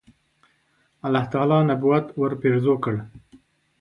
[1.05, 2.95] الله تعالی نبوت ورپېرزو کړ.